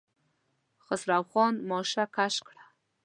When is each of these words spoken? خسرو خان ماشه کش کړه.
خسرو 0.85 1.21
خان 1.29 1.53
ماشه 1.69 2.03
کش 2.15 2.35
کړه. 2.47 2.63